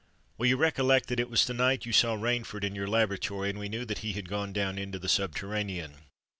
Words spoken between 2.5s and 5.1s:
in your laboratory, and we knew that he had gone down into the